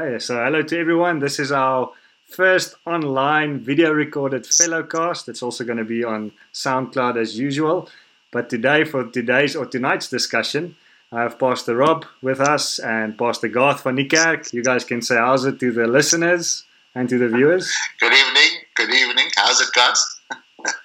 [0.00, 1.18] Okay, so hello to everyone.
[1.18, 1.92] This is our
[2.24, 5.28] first online video recorded fellowcast.
[5.28, 7.86] It's also going to be on SoundCloud as usual.
[8.32, 10.74] But today, for today's or tonight's discussion,
[11.12, 14.54] I have Pastor Rob with us and Pastor Garth van Niekerk.
[14.54, 17.70] You guys can say how's it to the listeners and to the viewers.
[18.00, 18.50] Good evening.
[18.76, 19.28] Good evening.
[19.36, 20.02] How's it, guys?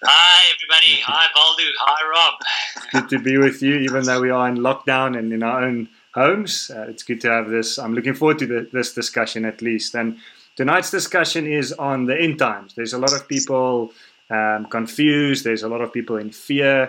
[0.03, 1.01] Hi, everybody.
[1.05, 1.69] Hi, Valdu.
[1.79, 2.33] Hi, Rob.
[2.91, 5.87] Good to be with you, even though we are in lockdown and in our own
[6.15, 6.71] homes.
[6.73, 7.77] Uh, it's good to have this.
[7.77, 9.93] I'm looking forward to the, this discussion at least.
[9.95, 10.17] And
[10.55, 12.73] tonight's discussion is on the end times.
[12.73, 13.91] There's a lot of people
[14.29, 15.43] um, confused.
[15.43, 16.83] There's a lot of people in fear.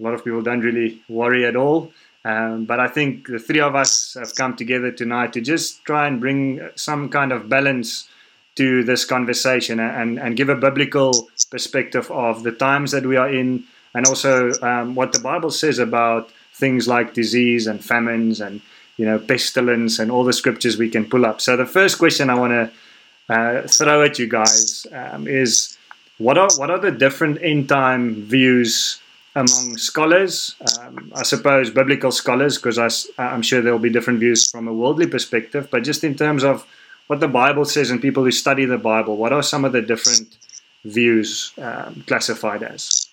[0.00, 1.92] A lot of people don't really worry at all.
[2.24, 6.06] Um, but I think the three of us have come together tonight to just try
[6.06, 8.08] and bring some kind of balance
[8.56, 13.32] to this conversation and, and give a biblical perspective of the times that we are
[13.32, 18.60] in and also um, what the Bible says about things like disease and famines and
[18.96, 21.40] you know pestilence and all the scriptures we can pull up.
[21.40, 25.78] So the first question I want to uh, throw at you guys um, is
[26.18, 29.00] what are what are the different end time views
[29.34, 30.56] among scholars?
[30.80, 32.78] Um, I suppose biblical scholars, because
[33.18, 36.42] I'm sure there will be different views from a worldly perspective, but just in terms
[36.42, 36.66] of
[37.06, 39.82] what the Bible says and people who study the Bible, what are some of the
[39.82, 40.36] different
[40.84, 43.08] views um, classified as?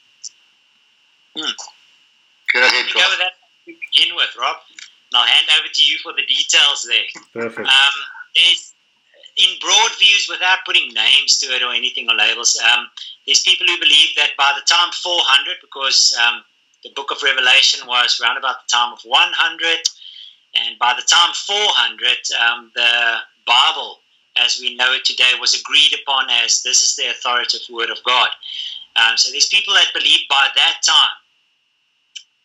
[1.37, 1.51] Hmm.
[2.53, 3.33] Go ahead, Go with that
[3.65, 4.57] to begin with, Rob.
[5.11, 7.07] And I'll hand over to you for the details there.
[7.33, 7.67] Perfect.
[7.67, 7.95] Um,
[9.37, 12.87] in broad views, without putting names to it or anything or labels, um,
[13.25, 16.43] there's people who believe that by the time 400, because um,
[16.83, 19.79] the book of Revelation was around about the time of 100,
[20.55, 23.99] and by the time 400, um, the Bible,
[24.37, 28.01] as we know it today, was agreed upon as this is the authoritative word of
[28.05, 28.29] God.
[28.95, 31.17] Um, so there's people that believe by that time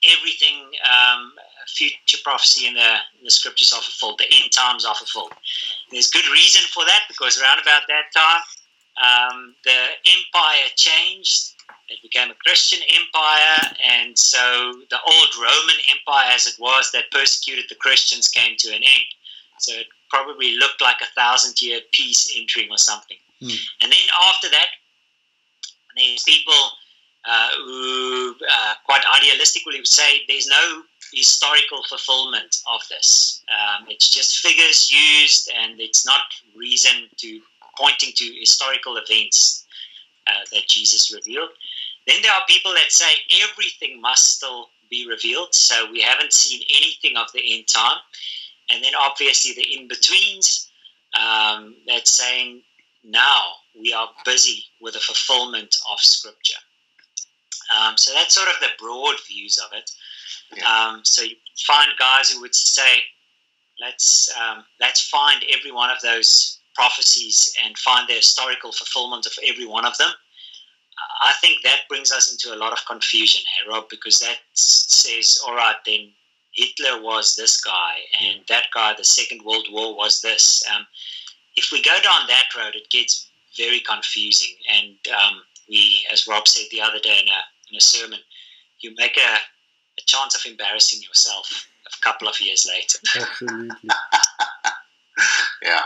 [0.03, 1.33] everything um,
[1.67, 5.33] future prophecy in the, in the scriptures are fulfilled, the end times are fulfilled.
[5.91, 8.43] There's good reason for that because around about that time,
[9.01, 11.55] um, the empire changed.
[11.89, 17.11] It became a Christian empire, and so the old Roman empire, as it was, that
[17.11, 19.09] persecuted the Christians, came to an end.
[19.59, 23.17] So it probably looked like a thousand year peace entering or something.
[23.43, 23.59] Mm.
[23.83, 24.69] And then after that,
[25.97, 26.55] these people
[27.65, 30.83] who uh, quite idealistically would say there's no
[31.13, 33.43] historical fulfillment of this.
[33.51, 36.21] Um, it's just figures used, and it's not
[36.57, 37.41] reason to
[37.79, 39.67] pointing to historical events
[40.27, 41.51] uh, that Jesus revealed.
[42.07, 46.63] Then there are people that say everything must still be revealed, so we haven't seen
[46.77, 47.99] anything of the end time.
[48.71, 50.71] And then obviously the in betweens
[51.19, 52.63] um, that's saying
[53.05, 53.43] now
[53.79, 56.59] we are busy with the fulfillment of Scripture.
[57.77, 59.91] Um, so that's sort of the broad views of it.
[60.57, 60.65] Yeah.
[60.65, 61.37] Um, so you
[61.67, 63.03] find guys who would say,
[63.81, 69.33] let's um, let's find every one of those prophecies and find the historical fulfillment of
[69.47, 70.11] every one of them.
[71.23, 75.39] I think that brings us into a lot of confusion, hey, Rob, because that says,
[75.47, 76.13] all right, then
[76.53, 80.63] Hitler was this guy, and that guy, the Second World War, was this.
[80.75, 80.87] Um,
[81.57, 84.55] if we go down that road, it gets very confusing.
[84.71, 88.19] And um, we, as Rob said the other day in a, in a sermon,
[88.81, 89.35] you make a,
[89.99, 92.99] a chance of embarrassing yourself a couple of years later.
[93.31, 93.77] Absolutely.
[95.63, 95.83] yeah.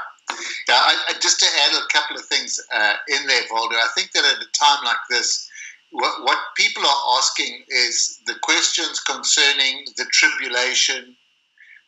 [0.68, 3.88] Yeah, I, I, just to add a couple of things uh, in there, Valdo, I
[3.94, 5.48] think that at a time like this,
[5.90, 11.14] what, what people are asking is the questions concerning the tribulation,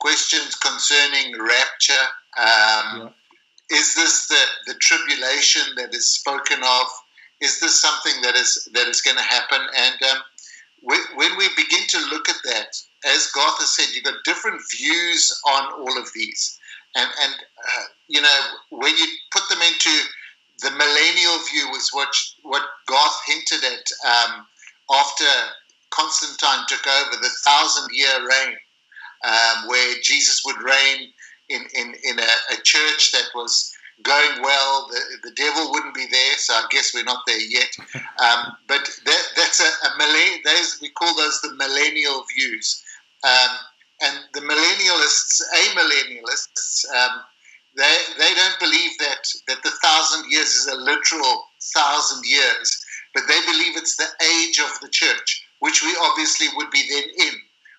[0.01, 2.07] questions concerning rapture.
[2.37, 3.09] Um, yeah.
[3.71, 6.87] Is this the, the tribulation that is spoken of?
[7.41, 9.61] Is this something that is that is going to happen?
[9.77, 10.23] And um,
[10.81, 14.61] when, when we begin to look at that, as Garth has said, you've got different
[14.79, 16.59] views on all of these.
[16.97, 19.91] And, and uh, you know, when you put them into
[20.63, 22.09] the millennial view, was what,
[22.43, 24.47] what Garth hinted at um,
[24.91, 25.25] after
[25.91, 28.57] Constantine took over, the thousand year reign,
[29.25, 31.13] um, where Jesus would reign
[31.49, 34.89] in, in, in a, a church that was going well.
[34.91, 37.71] The, the devil wouldn't be there, so I guess we're not there yet.
[38.16, 42.83] Um, but that, that's a, a millenn- those we call those the millennial views.
[43.25, 43.51] Um,
[44.01, 47.21] and the millennialists, amillennialists, um,
[47.77, 51.45] they, they don't believe that, that the thousand years is a literal
[51.75, 52.84] thousand years,
[53.15, 54.09] but they believe it's the
[54.41, 57.34] age of the church, which we obviously would be then in,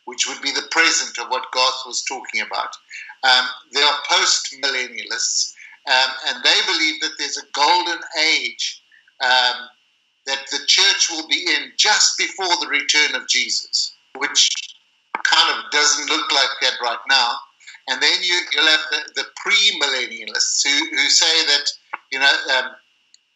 [0.06, 2.76] which would be the present of what Garth was talking about.
[3.24, 5.54] Um, there are post millennialists,
[5.88, 8.84] um, and they believe that there's a golden age
[9.24, 9.68] um,
[10.26, 14.50] that the church will be in just before the return of Jesus, which
[15.24, 17.36] kind of doesn't look like that right now.
[17.90, 21.72] and then you, will have the, the pre-millennialists who, who say that
[22.12, 22.72] you know um,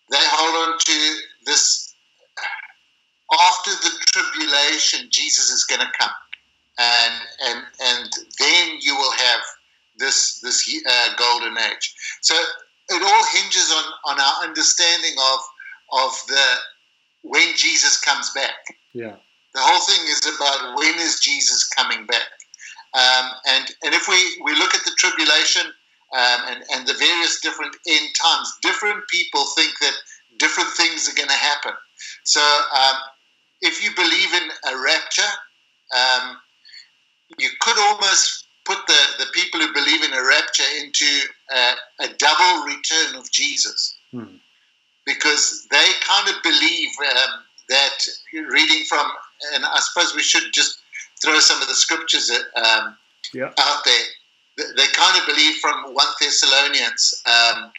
[0.10, 1.16] they hold on to
[1.46, 1.96] this
[3.48, 6.12] after the tribulation Jesus is going to come
[6.78, 7.14] and
[7.48, 9.42] and and then you will have
[9.98, 11.96] this this uh, golden age.
[12.22, 12.36] So
[12.90, 15.40] it all hinges on on our understanding of
[16.04, 16.46] of the
[17.24, 18.56] when Jesus comes back.
[18.94, 19.16] Yeah.
[19.54, 22.30] The whole thing is about when is Jesus coming back.
[22.94, 25.68] Um, and and if we, we look at the tribulation
[26.14, 29.94] um, and, and the various different end times, different people think that
[30.38, 31.74] different things are going to happen.
[32.26, 32.96] So um,
[33.62, 35.32] if you believe in a rapture,
[35.96, 36.38] um,
[37.38, 41.06] you could almost put the, the people who believe in a rapture into
[41.52, 43.98] a, a double return of Jesus.
[44.12, 44.38] Hmm.
[45.06, 47.40] Because they kind of believe um,
[47.70, 49.10] that, reading from,
[49.56, 50.80] and I suppose we should just
[51.22, 52.96] throw some of the scriptures um,
[53.34, 53.52] yeah.
[53.60, 54.66] out there.
[54.76, 57.72] They kind of believe from 1 Thessalonians um,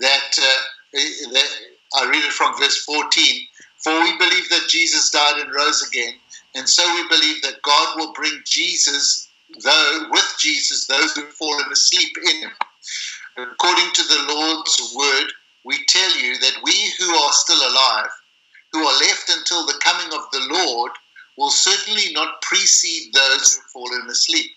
[0.00, 0.98] that, uh,
[1.32, 1.48] that,
[1.94, 3.46] I read it from verse 14
[3.84, 6.14] For we believe that Jesus died and rose again,
[6.56, 9.25] and so we believe that God will bring Jesus,
[9.62, 12.50] though with Jesus, those who have fallen asleep in him.
[13.36, 15.32] According to the Lord's word,
[15.64, 18.10] we tell you that we who are still alive,
[18.72, 20.92] who are left until the coming of the Lord,
[21.36, 24.50] will certainly not precede those who have fallen asleep.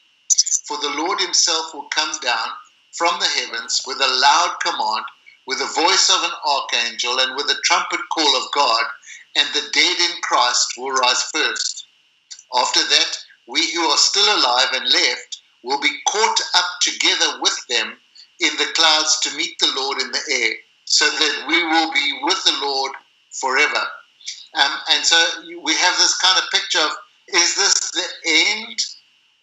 [0.66, 2.48] For the Lord himself will come down
[2.94, 5.06] from the heavens with a loud command,
[5.46, 8.84] with the voice of an archangel, and with the trumpet call of God,
[9.36, 11.86] and the dead in Christ will rise first.
[12.56, 13.18] After that,
[13.50, 17.98] we who are still alive and left will be caught up together with them
[18.40, 20.54] in the clouds to meet the Lord in the air,
[20.86, 22.92] so that we will be with the Lord
[23.32, 23.84] forever.
[24.54, 25.18] Um, and so
[25.62, 26.92] we have this kind of picture of
[27.28, 28.80] is this the end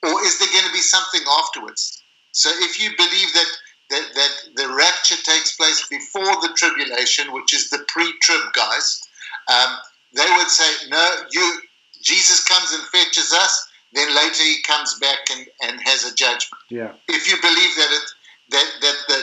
[0.02, 2.02] or is there going to be something afterwards?
[2.32, 3.50] So if you believe that,
[3.90, 9.02] that, that the rapture takes place before the tribulation, which is the pre trib guys,
[9.48, 9.78] um,
[10.12, 11.60] they would say, no, you
[12.02, 16.62] Jesus comes and fetches us, then later he comes back and, and has a judgment.
[16.70, 16.92] Yeah.
[17.08, 18.06] If you believe that it
[18.50, 19.20] that that the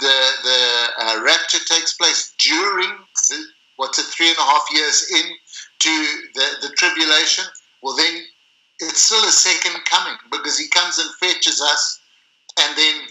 [0.00, 2.90] the, the uh, rapture takes place during
[3.30, 3.44] the,
[3.76, 5.94] what's it, three and a half years into
[6.34, 7.44] the, the tribulation,
[7.82, 8.22] well, then
[8.80, 12.00] it's still a second coming because he comes and fetches us
[12.60, 13.02] and then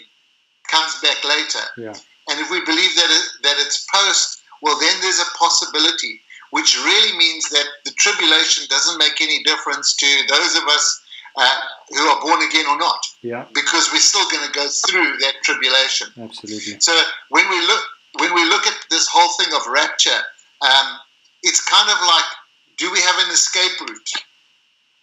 [0.70, 1.66] comes back later.
[1.78, 1.94] Yeah.
[2.30, 6.22] And if we believe that, it, that it's post, well, then there's a possibility,
[6.54, 11.02] which really means that the tribulation doesn't make any difference to those of us
[11.36, 11.60] uh,
[11.90, 13.02] who are born again or not.
[13.24, 13.46] Yeah.
[13.56, 16.10] Because we're still going to go through that tribulation.
[16.16, 16.80] Absolutely.
[16.80, 16.94] So
[17.30, 17.82] when we look
[18.20, 20.22] when we look at this whole thing of rapture,
[20.62, 21.00] um,
[21.42, 22.30] it's kind of like,
[22.78, 24.14] do we have an escape route?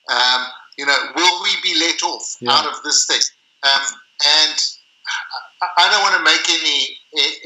[0.09, 0.47] Um,
[0.79, 2.53] you know, will we be let off yeah.
[2.53, 3.27] out of this thing?
[3.65, 3.87] Um,
[4.23, 4.57] and
[5.77, 6.95] I don't want to make any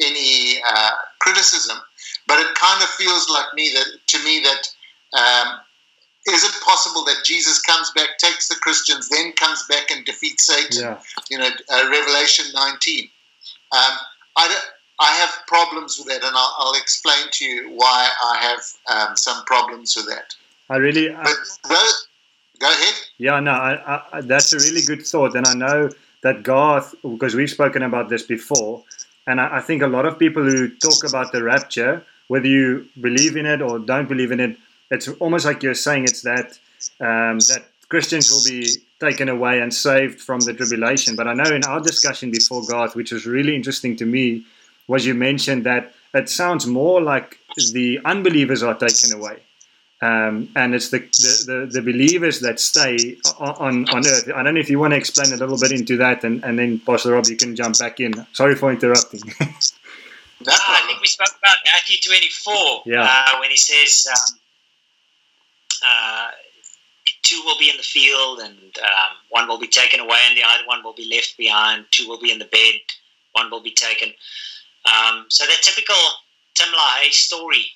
[0.04, 0.90] any uh,
[1.20, 1.78] criticism,
[2.26, 4.68] but it kind of feels like me that to me that
[5.18, 5.60] um,
[6.26, 10.46] is it possible that Jesus comes back, takes the Christians, then comes back and defeats
[10.46, 10.82] Satan?
[10.82, 11.00] Yeah.
[11.30, 13.04] You know, uh, Revelation 19.
[13.72, 13.98] Um,
[14.36, 14.64] I don't,
[15.00, 19.16] I have problems with that, and I'll, I'll explain to you why I have um,
[19.16, 20.34] some problems with that.
[20.70, 21.14] I really.
[21.14, 21.24] I,
[21.68, 22.08] those,
[22.58, 22.94] go ahead.
[23.18, 25.90] Yeah, no, I, I, that's a really good thought, and I know
[26.22, 28.82] that Garth, because we've spoken about this before,
[29.26, 32.86] and I, I think a lot of people who talk about the rapture, whether you
[33.00, 34.56] believe in it or don't believe in it,
[34.90, 36.58] it's almost like you're saying it's that
[37.00, 38.68] um, that Christians will be
[39.00, 41.16] taken away and saved from the tribulation.
[41.16, 44.44] But I know in our discussion before Garth, which was really interesting to me,
[44.86, 47.38] was you mentioned that it sounds more like
[47.72, 49.38] the unbelievers are taken away.
[50.02, 54.28] Um, and it's the, the, the, the, believers that stay on, on earth.
[54.34, 56.58] I don't know if you want to explain a little bit into that, and, and
[56.58, 58.12] then Pastor Rob, you can jump back in.
[58.32, 59.22] Sorry for interrupting.
[60.40, 63.02] no, I think we spoke about Matthew 24 yeah.
[63.02, 64.38] uh, when he says um,
[65.86, 66.28] uh,
[67.22, 70.42] two will be in the field, and um, one will be taken away, and the
[70.42, 71.86] other one will be left behind.
[71.90, 72.74] Two will be in the bed,
[73.32, 74.10] one will be taken.
[74.84, 75.96] Um, so the typical
[76.54, 77.66] Tim LaHaye story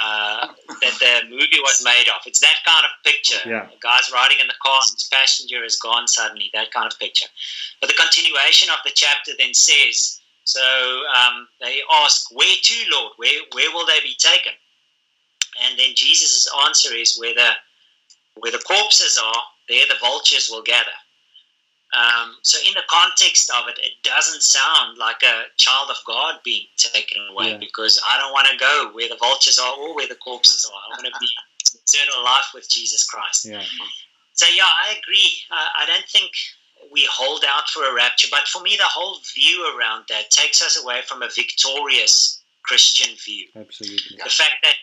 [0.00, 0.48] uh,
[0.80, 2.20] that the movie was made of.
[2.26, 3.48] It's that kind of picture.
[3.48, 3.66] Yeah.
[3.66, 6.98] The guy's riding in the car and his passenger is gone suddenly, that kind of
[6.98, 7.26] picture.
[7.80, 13.12] But the continuation of the chapter then says, so um, they ask, where to, Lord?
[13.16, 14.52] Where, where will they be taken?
[15.64, 17.50] And then Jesus' answer is, where the,
[18.36, 20.92] where the corpses are, there the vultures will gather.
[21.94, 26.40] Um, so, in the context of it, it doesn't sound like a child of God
[26.44, 27.58] being taken away Yeah.
[27.58, 30.74] because I don't want to go where the vultures are or where the corpses are.
[30.74, 31.28] I want to be
[31.86, 33.44] eternal life with Jesus Christ.
[33.44, 33.62] Yeah.
[34.32, 35.38] So, yeah, I agree.
[35.52, 36.32] I, I don't think
[36.94, 38.28] we hold out for a rapture.
[38.30, 43.16] But for me, the whole view around that takes us away from a victorious Christian
[43.18, 43.48] view.
[43.56, 44.16] Absolutely.
[44.22, 44.78] The fact that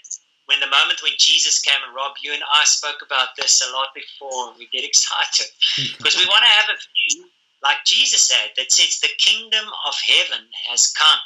[0.45, 3.71] when the moment when Jesus came, and Rob, you and I spoke about this a
[3.71, 5.47] lot before, and we get excited
[5.97, 7.31] because we want to have a view
[7.63, 11.19] like Jesus said that says the kingdom of heaven has come.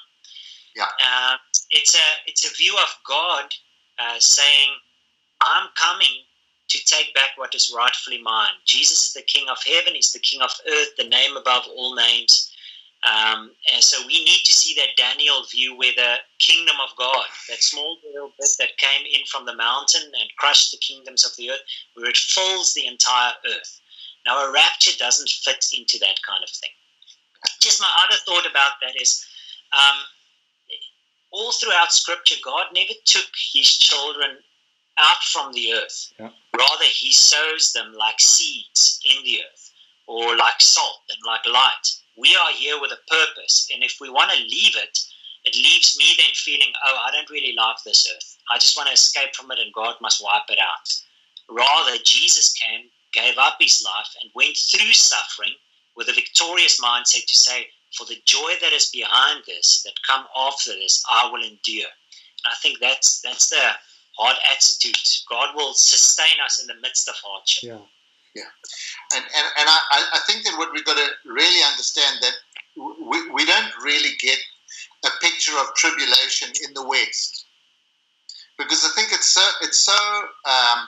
[0.76, 0.86] Yeah.
[1.02, 1.38] Uh,
[1.72, 3.46] it's a it's a view of God
[3.98, 4.70] uh, saying,
[5.42, 6.30] "I'm coming
[6.68, 9.96] to take back what is rightfully mine." Jesus is the King of heaven.
[9.96, 12.52] He's the King of earth, the name above all names.
[13.06, 17.26] Um, and so we need to see that Daniel view where the kingdom of God,
[17.50, 21.36] that small little bit that came in from the mountain and crushed the kingdoms of
[21.38, 21.62] the earth,
[21.94, 23.82] where it fills the entire earth.
[24.26, 26.72] Now, a rapture doesn't fit into that kind of thing.
[27.62, 29.24] Just my other thought about that is
[29.72, 29.98] um,
[31.30, 34.38] all throughout Scripture, God never took his children
[35.00, 36.14] out from the earth.
[36.20, 36.30] Yeah.
[36.58, 39.72] Rather, he sows them like seeds in the earth
[40.08, 41.88] or like salt and like light.
[42.18, 43.70] We are here with a purpose.
[43.74, 45.00] And if we want to leave it,
[45.44, 48.38] it leaves me then feeling, oh, I don't really love this earth.
[48.52, 50.94] I just want to escape from it and God must wipe it out.
[51.50, 55.54] Rather, Jesus came, gave up his life, and went through suffering
[55.96, 60.26] with a victorious mindset to say, for the joy that is behind this, that come
[60.36, 61.88] after this, I will endure.
[62.44, 63.62] And I think that's that's the
[64.18, 64.98] hard attitude.
[65.30, 67.64] God will sustain us in the midst of hardship.
[68.36, 68.52] Yeah.
[69.16, 72.36] And, and, and I, I think that what we've got to really understand that
[72.76, 74.38] we, we don't really get
[75.06, 77.46] a picture of tribulation in the West.
[78.58, 79.96] Because I think it's so, it's so
[80.46, 80.88] um,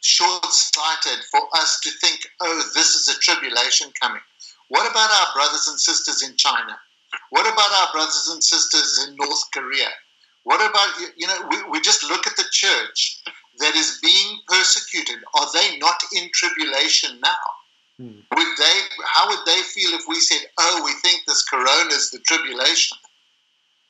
[0.00, 4.22] short sighted for us to think, oh, this is a tribulation coming.
[4.68, 6.78] What about our brothers and sisters in China?
[7.30, 9.88] What about our brothers and sisters in North Korea?
[10.44, 13.22] What about, you know, we, we just look at the church
[13.58, 15.18] that is being persecuted.
[15.38, 17.44] Are they not in tribulation now?
[17.98, 18.20] Hmm.
[18.34, 22.10] Would they, how would they feel if we said, oh, we think this corona is
[22.10, 22.96] the tribulation?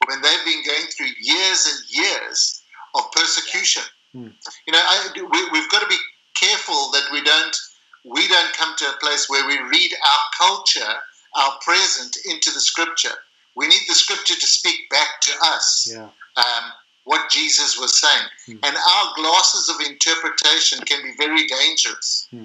[0.07, 2.63] When they've been going through years and years
[2.97, 3.83] of persecution.
[4.13, 4.29] Hmm.
[4.67, 5.99] You know, I, we, we've got to be
[6.35, 7.57] careful that we don't
[8.05, 10.95] we don't come to a place where we read our culture,
[11.37, 13.13] our present, into the scripture.
[13.57, 16.09] We need the scripture to speak back to us Yeah.
[16.41, 16.65] Um,
[17.05, 18.29] what Jesus was saying.
[18.47, 18.65] Hmm.
[18.65, 22.45] And our glasses of interpretation can be very dangerous Hmm.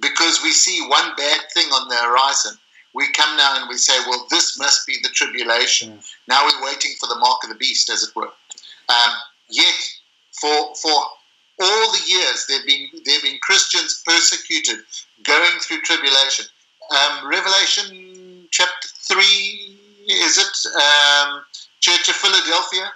[0.00, 2.54] because we see one bad thing on the horizon.
[2.92, 5.90] We come now and we say, well, this must be the tribulation.
[5.94, 6.00] Yeah.
[6.28, 8.30] Now we're waiting for the mark of the beast, as it were.
[8.88, 9.12] Um,
[9.48, 9.74] yet,
[10.40, 10.92] for, for
[11.60, 14.78] all the years, there have been, there have been Christians persecuted,
[15.24, 16.46] going through tribulation.
[16.90, 19.24] Um, Revelation chapter 3,
[20.10, 20.54] is it?
[20.80, 21.44] Um,
[21.80, 22.92] Church of Philadelphia,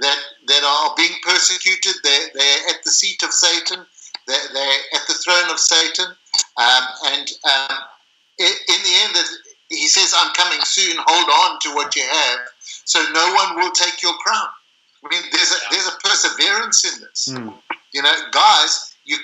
[0.00, 1.94] that, that are being persecuted.
[2.02, 3.84] They're, they're at the seat of Satan,
[4.26, 6.06] they're, they're at the throne of Satan.
[6.56, 7.78] Um, and um,
[8.38, 9.16] in, in the end,
[9.68, 12.40] he says, I'm coming soon, hold on to what you have,
[12.84, 14.48] so no one will take your crown.
[15.04, 17.28] I mean, there's a, there's a perseverance in this.
[17.30, 17.50] Hmm.
[17.92, 19.16] You know, guys, you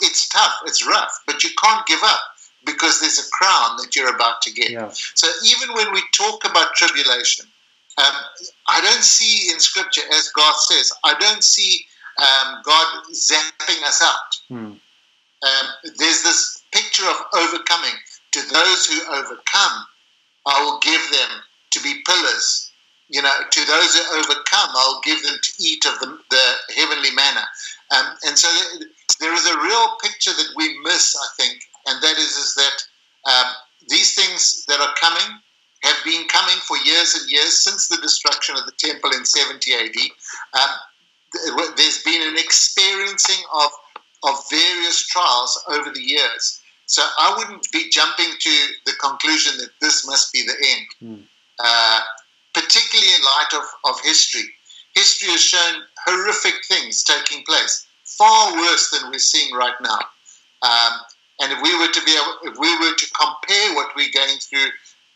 [0.00, 2.20] it's tough, it's rough, but you can't give up
[2.64, 4.70] because there's a crown that you're about to get.
[4.70, 4.90] Yeah.
[5.14, 7.46] So even when we talk about tribulation,
[7.98, 8.14] um,
[8.68, 11.84] I don't see in Scripture, as God says, I don't see
[12.18, 14.30] um, God zapping us out.
[14.48, 14.72] Hmm.
[15.42, 15.66] Um,
[15.98, 17.92] there's this picture of overcoming.
[18.32, 19.86] To those who overcome,
[20.46, 21.42] I will give them
[21.72, 22.70] to be pillars.
[23.08, 27.10] You know, to those who overcome, I'll give them to eat of the, the heavenly
[27.10, 27.42] manna.
[27.96, 28.48] Um, and so
[29.18, 33.30] there is a real picture that we miss, I think, and that is, is that
[33.30, 33.52] um,
[33.88, 35.40] these things that are coming
[35.82, 39.72] have been coming for years and years since the destruction of the temple in 70
[39.72, 39.96] AD.
[40.54, 40.70] Um,
[41.76, 43.70] there's been an experiencing of,
[44.24, 46.60] of various trials over the years.
[46.86, 51.22] So I wouldn't be jumping to the conclusion that this must be the end, Hmm.
[51.60, 52.00] uh,
[52.52, 54.42] particularly in light of, of history.
[54.94, 60.00] History has shown horrific things taking place, far worse than we're seeing right now.
[60.62, 60.92] Um,
[61.40, 64.38] and if we were to be able, if we were to compare what we're going
[64.38, 64.68] through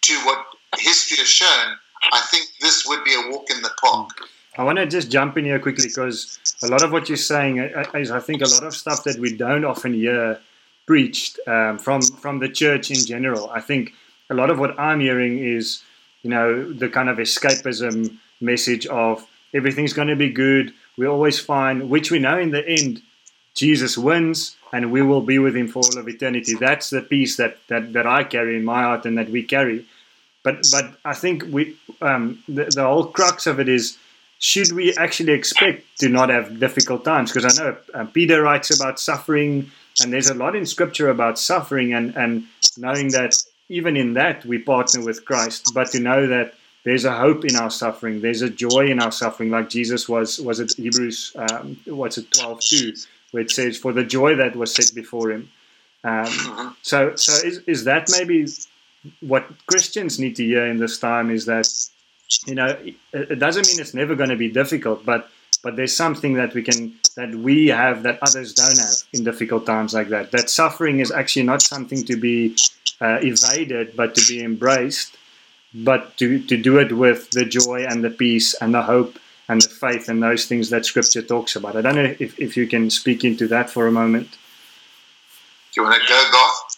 [0.05, 0.47] to what
[0.79, 1.77] history has shown,
[2.13, 4.11] I think this would be a walk in the park.
[4.57, 7.59] I want to just jump in here quickly because a lot of what you're saying
[7.59, 10.39] uh, is, I think, a lot of stuff that we don't often hear
[10.87, 13.51] preached um, from from the church in general.
[13.51, 13.95] I think
[14.31, 15.83] a lot of what I'm hearing is,
[16.23, 20.73] you know, the kind of escapism message of everything's going to be good.
[20.97, 23.03] we're always fine, which we know in the end,
[23.55, 26.55] Jesus wins, and we will be with Him for all of eternity.
[26.55, 29.85] That's the peace that that, that I carry in my heart and that we carry.
[30.45, 33.99] But but I think we um, the, the whole crux of it is
[34.39, 37.33] should we actually expect to not have difficult times?
[37.33, 39.71] Because I know uh, Peter writes about suffering,
[40.03, 42.45] and there's a lot in Scripture about suffering, and and
[42.77, 43.35] knowing that
[43.71, 47.57] even in that we partner with Christ, but to know that there's a hope in
[47.57, 51.81] our suffering, there's a joy in our suffering, like Jesus was was it Hebrews um,
[51.87, 52.93] what's it twelve two,
[53.31, 55.51] where it says, "For the joy that was set before him."
[56.05, 56.69] Um, mm-hmm.
[56.83, 58.47] so, so is, is that maybe
[59.21, 61.31] what Christians need to hear in this time?
[61.31, 61.69] Is that
[62.47, 62.77] you know
[63.13, 65.31] it, doesn't mean it's never going to be difficult, but
[65.63, 69.67] but there's something that we can that we have that others don't have in difficult
[69.67, 70.31] times like that.
[70.31, 72.57] That suffering is actually not something to be
[73.01, 75.17] uh, evaded, but to be embraced,
[75.75, 79.19] but to, to do it with the joy and the peace and the hope
[79.49, 81.77] and the faith and those things that Scripture talks about.
[81.77, 84.31] I don't know if, if you can speak into that for a moment.
[85.73, 86.77] Do you want to go, Garth?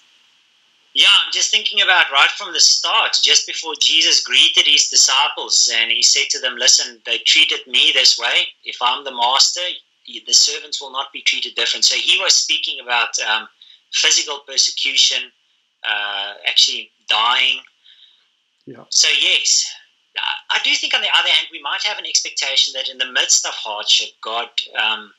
[0.97, 5.71] Yeah, I'm just thinking about right from the start, just before Jesus greeted his disciples,
[5.71, 8.49] and he said to them, Listen, they treated me this way.
[8.65, 9.61] If I'm the master,
[10.07, 11.85] the servants will not be treated different.
[11.85, 13.47] So he was speaking about um,
[13.93, 15.31] physical persecution,
[15.87, 17.61] uh, actually dying.
[18.65, 18.85] Yeah.
[18.89, 19.71] So, yes,
[20.51, 23.13] I do think on the other hand, we might have an expectation that in the
[23.13, 24.49] midst of hardship, God.
[24.83, 25.13] Um,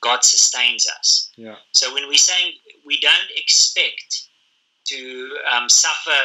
[0.00, 1.30] God sustains us.
[1.36, 1.56] Yeah.
[1.72, 2.54] So when we're saying
[2.84, 4.28] we don't expect
[4.86, 6.18] to um, suffer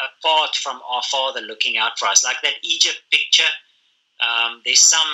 [0.00, 2.24] apart from our Father looking out for us.
[2.24, 3.50] Like that Egypt picture,
[4.20, 5.08] um, there's some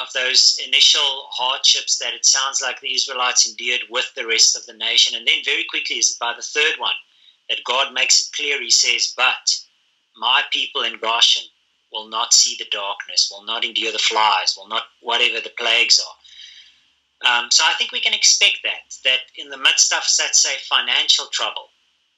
[0.00, 4.64] of those initial hardships that it sounds like the Israelites endured with the rest of
[4.66, 5.16] the nation.
[5.16, 6.94] And then very quickly is by the third one
[7.48, 8.60] that God makes it clear.
[8.60, 9.54] He says, But
[10.16, 11.44] my people in Goshen
[11.92, 16.00] will not see the darkness, will not endure the flies, will not whatever the plagues
[16.00, 16.16] are.
[17.24, 20.56] Um, so I think we can expect that, that in the midst of, let's say,
[20.68, 21.68] financial trouble,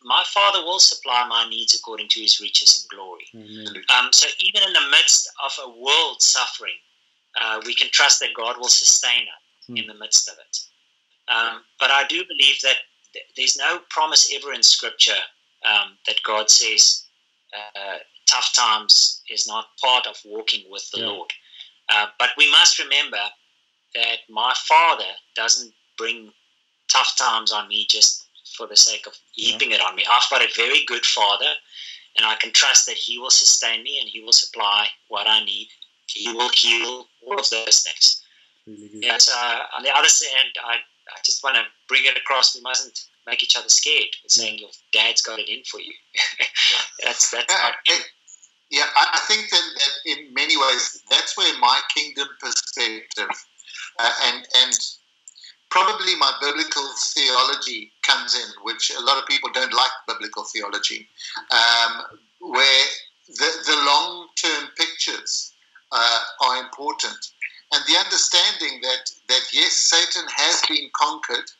[0.04, 3.26] my Father will supply my needs according to his riches and glory.
[3.88, 6.78] Um, so even in the midst of a world suffering,
[7.40, 9.80] uh, we can trust that God will sustain us mm.
[9.80, 10.58] in the midst of it.
[11.32, 12.76] Um, but I do believe that
[13.12, 15.12] th- there's no promise ever in Scripture
[15.64, 17.06] um, that God says
[17.56, 21.06] uh, tough times is not part of walking with the yeah.
[21.06, 21.30] Lord.
[21.88, 23.20] Uh, but we must remember
[23.94, 26.30] that my Father doesn't bring
[26.92, 28.23] tough times on me just
[28.56, 29.76] for the sake of heaping yeah.
[29.76, 30.04] it on me.
[30.10, 31.50] I've got a very good father,
[32.16, 35.44] and I can trust that he will sustain me and he will supply what I
[35.44, 35.68] need.
[36.06, 38.22] He will heal all of those things.
[38.66, 39.32] Really yeah, so
[39.76, 42.54] on the other hand, I, I just want to bring it across.
[42.54, 45.92] We mustn't make each other scared with saying your dad's got it in for you.
[47.04, 48.06] that's that's uh, it,
[48.70, 53.28] yeah, I think that, that, in many ways that's where my kingdom perspective
[53.98, 54.72] uh, and and
[55.74, 61.08] probably my biblical theology comes in, which a lot of people don't like biblical theology,
[61.50, 62.84] um, where
[63.26, 65.52] the, the long term pictures
[65.90, 67.18] uh, are important.
[67.72, 71.50] And the understanding that, that, yes, Satan has been conquered,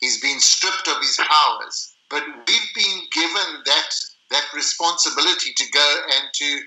[0.00, 3.90] he's been stripped of his powers, but we've been given that,
[4.32, 6.58] that responsibility to go and to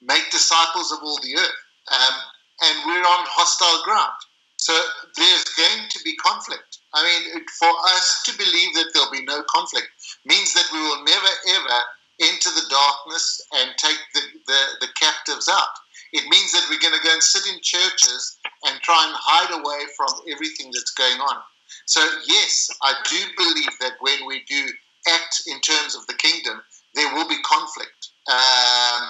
[0.00, 1.60] make disciples of all the earth.
[1.90, 2.14] Um,
[2.62, 4.14] and we're on hostile ground.
[4.62, 4.78] So
[5.16, 6.78] there's going to be conflict.
[6.94, 9.90] I mean, for us to believe that there'll be no conflict
[10.24, 11.78] means that we will never ever
[12.22, 15.74] enter the darkness and take the, the, the captives out.
[16.12, 19.50] It means that we're going to go and sit in churches and try and hide
[19.50, 21.42] away from everything that's going on.
[21.86, 21.98] So,
[22.28, 24.62] yes, I do believe that when we do
[25.08, 26.62] act in terms of the kingdom,
[26.94, 28.14] there will be conflict.
[28.30, 29.02] Um,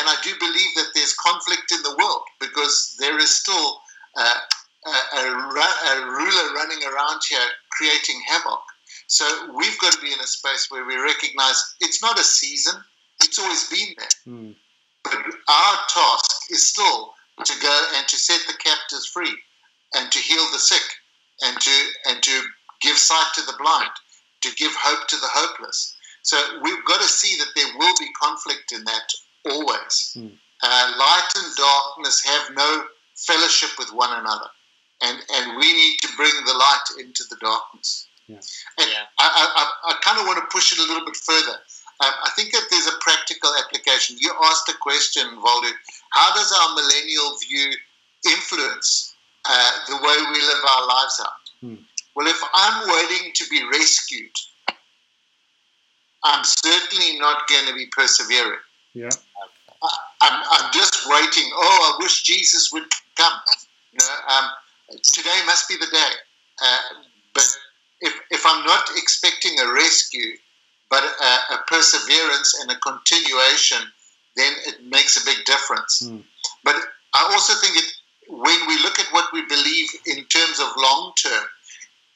[0.00, 3.82] and I do believe that there's conflict in the world because there is still
[4.16, 4.40] uh,
[4.88, 8.62] a, a, ruler running around here creating havoc.
[9.06, 9.24] So
[9.56, 12.74] we've got to be in a space where we recognize it's not a season,
[13.22, 14.34] it's always been there.
[14.34, 14.54] Mm.
[15.04, 15.14] But
[15.48, 19.34] our task is still to go and to set the captives free
[19.94, 20.82] and to heal the sick
[21.42, 22.42] and to and to
[22.82, 23.90] give sight to the blind,
[24.42, 25.96] to give hope to the hopeless.
[26.22, 29.08] So we've got to see that there will be conflict in that
[29.50, 30.12] always.
[30.16, 30.36] Mm.
[30.62, 34.48] Uh, light and darkness have no fellowship with one another
[35.02, 38.06] and and we need to bring the light into the darkness.
[38.26, 38.36] Yeah.
[38.78, 39.04] And yeah.
[39.18, 41.58] I, I, I kind of want to push it a little bit further.
[42.00, 44.16] Um, I think that there's a practical application.
[44.20, 45.68] You asked a question, Waldo.
[46.10, 47.72] How does our millennial view
[48.26, 49.14] influence
[49.48, 51.50] uh, the way we live our lives out?
[51.60, 51.74] Hmm.
[52.14, 54.30] Well, if I'm waiting to be rescued,
[56.22, 58.58] I'm certainly not going to be persevering.
[58.94, 59.10] Yeah.
[59.82, 61.50] I, I'm, I'm just waiting.
[61.54, 62.84] Oh, I wish Jesus would
[63.16, 63.40] come.
[63.92, 64.50] You know, um,
[65.02, 66.12] today must be the day.
[66.62, 66.78] Uh,
[67.34, 67.46] but
[68.00, 70.36] if, if I'm not expecting a rescue,
[70.90, 73.78] but a, a, perseverance and a continuation,
[74.36, 76.02] then it makes a big difference.
[76.02, 76.22] Mm.
[76.64, 76.76] But
[77.14, 77.92] I also think it,
[78.28, 81.44] when we look at what we believe in terms of long term,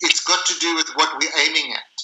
[0.00, 1.96] it's got to do with what we're aiming at.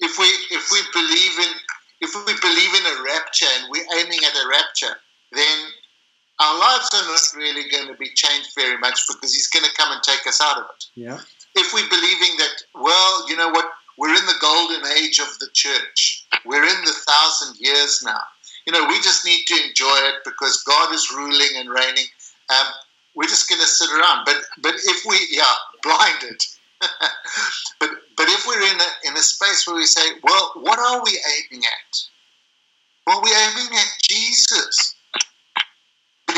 [0.00, 1.54] If we if we believe believe in
[2.00, 4.96] if we believe in a rapture and we're aiming at a rapture,
[5.32, 5.58] then
[6.38, 9.74] our lives are not really going to be changed very much because he's going to
[9.74, 10.84] come and take us out of it.
[10.94, 11.18] Yeah.
[11.54, 15.48] If we're believing that, well, you know what, we're in the golden age of the
[15.54, 18.20] church, we're in the thousand years now.
[18.66, 22.04] You know, we just need to enjoy it because God is ruling and reigning.
[22.50, 22.66] Um,
[23.14, 24.26] we're just going to sit around.
[24.26, 25.44] But but if we, yeah,
[25.82, 26.42] blinded.
[27.80, 31.02] but but if we're in a, in a space where we say, well, what are
[31.02, 32.02] we aiming at?
[33.06, 34.95] Well, we're aiming at Jesus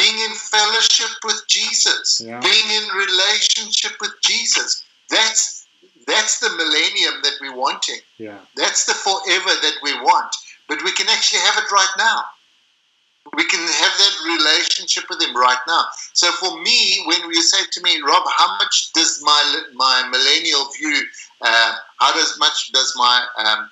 [0.09, 2.41] being in fellowship with Jesus, Yeah.
[2.41, 4.85] being in relationship with Jesus.
[5.11, 5.67] That's
[6.07, 8.01] that's the millennium that we're wanting.
[8.17, 8.39] Yeah.
[8.57, 10.35] That's the forever that we want.
[10.67, 12.25] But we can actually have it right now.
[13.37, 15.85] We can have that relationship with Him right now.
[16.15, 20.67] So for me, when you say to me, Rob, how much does my my millennial
[20.79, 20.97] view,
[21.43, 23.71] uh, how does much does my um,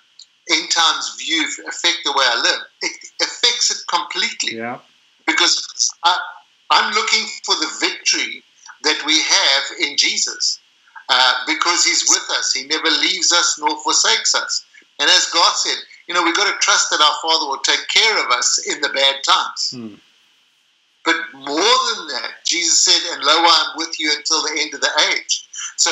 [0.51, 2.61] end times view affect the way I live?
[2.83, 4.79] It affects it completely Yeah.
[5.27, 6.19] Because I,
[6.71, 8.43] I'm looking for the victory
[8.83, 10.61] that we have in Jesus
[11.09, 12.53] uh, because He's with us.
[12.53, 14.65] He never leaves us nor forsakes us.
[14.99, 15.77] And as God said,
[16.09, 18.81] you know, we've got to trust that our Father will take care of us in
[18.81, 19.71] the bad times.
[19.71, 19.95] Hmm.
[21.05, 24.81] But more than that, Jesus said, and lo, I'm with you until the end of
[24.81, 25.47] the age.
[25.77, 25.91] So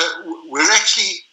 [0.49, 1.23] we're actually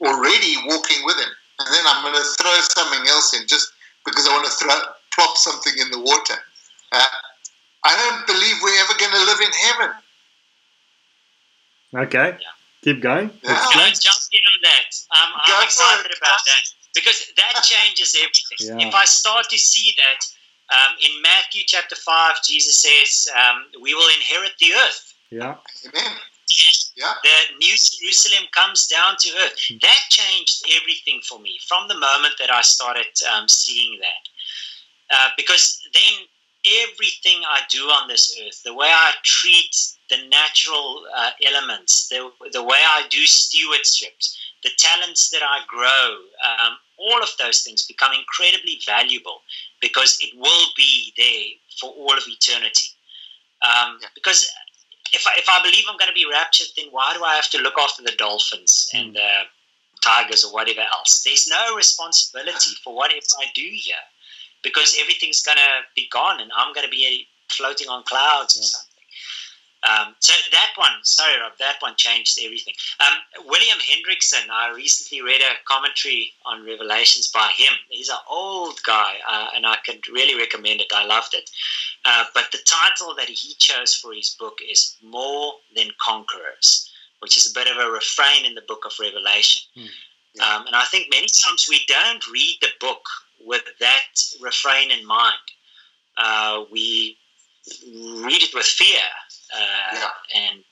[0.00, 1.32] already walking with Him.
[1.58, 3.72] And then I'm going to throw something else in just
[4.04, 4.74] because I want to throw,
[5.14, 6.34] plop something in the water.
[6.92, 7.06] Uh,
[7.84, 9.90] I don't believe we're ever going to live in heaven.
[12.06, 12.38] Okay.
[12.40, 12.54] Yeah.
[12.82, 13.30] Keep going.
[13.42, 13.66] Yeah.
[13.72, 14.88] Can I jump in on that?
[15.14, 16.18] Um, I'm excited it.
[16.18, 16.62] about that
[16.94, 18.78] because that changes everything.
[18.78, 18.88] Yeah.
[18.88, 20.20] If I start to see that
[20.72, 25.14] um, in Matthew chapter 5, Jesus says, um, We will inherit the earth.
[25.30, 25.56] Yeah.
[25.86, 26.12] Amen.
[26.96, 27.14] Yeah.
[27.22, 29.56] The New Jerusalem comes down to earth.
[29.80, 34.22] That changed everything for me from the moment that I started um, seeing that.
[35.10, 36.26] Uh, because then
[36.66, 39.74] everything I do on this earth, the way I treat
[40.08, 44.12] the natural uh, elements, the, the way I do stewardship,
[44.62, 49.42] the talents that I grow, um, all of those things become incredibly valuable
[49.80, 52.88] because it will be there for all of eternity.
[53.62, 54.48] Um, Because
[55.12, 57.50] if I, if I believe I'm going to be raptured, then why do I have
[57.50, 59.44] to look after the dolphins and uh,
[60.00, 61.22] tigers or whatever else?
[61.24, 63.96] There's no responsibility for whatever I do here
[64.62, 68.62] because everything's going to be gone and I'm going to be floating on clouds or
[68.62, 68.88] something.
[69.84, 72.74] Um, so that one, sorry, Rob, that one changed everything.
[73.00, 77.72] Um, William Hendriksen, I recently read a commentary on Revelations by him.
[77.88, 80.92] He's an old guy, uh, and I could really recommend it.
[80.94, 81.50] I loved it.
[82.04, 87.36] Uh, but the title that he chose for his book is More Than Conquerors, which
[87.36, 89.62] is a bit of a refrain in the book of Revelation.
[89.74, 89.86] Hmm.
[90.40, 93.02] Um, and I think many times we don't read the book
[93.44, 95.34] with that refrain in mind.
[96.16, 97.18] Uh, we
[98.24, 99.00] read it with fear,
[99.54, 100.10] uh, Yeah.
[100.34, 100.64] and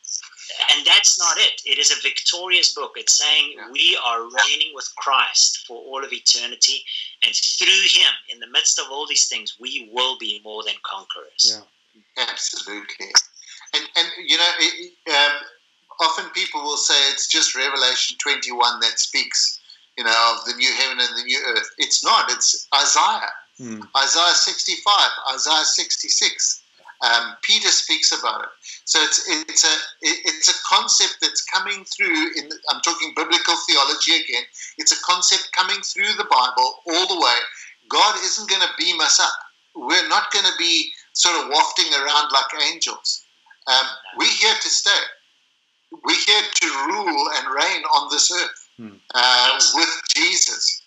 [0.71, 1.63] and that's not it.
[1.65, 2.95] It is a victorious book.
[2.97, 3.69] It's saying Yeah.
[3.71, 6.85] we are reigning with Christ for all of eternity,
[7.23, 10.75] and through Him, in the midst of all these things, we will be more than
[10.83, 11.45] conquerors.
[11.45, 11.63] Yeah.
[12.17, 13.13] Absolutely.
[13.75, 15.47] And, and you know, it, it, um,
[16.01, 19.60] often people will say it's just Revelation 21 that speaks,
[20.01, 21.69] you know, of the new heaven and the new earth.
[21.77, 22.31] It's not.
[22.31, 23.37] It's Isaiah.
[23.59, 23.83] Hmm.
[23.95, 26.63] Isaiah 65, Isaiah 66.
[27.05, 28.49] Um, Peter speaks about it.
[28.87, 32.33] So it's it's a it's a concept that's coming through.
[32.37, 34.45] In I'm talking biblical theology again.
[34.79, 37.39] It's a concept coming through the Bible all the way.
[37.91, 39.37] God isn't going to beam us up.
[39.77, 43.23] We're not going to be sort of wafting around like angels.
[43.67, 43.87] Um,
[44.17, 45.03] we're here to stay.
[45.93, 48.97] We're here to rule and reign on this earth Hmm.
[49.15, 50.81] uh, with Jesus.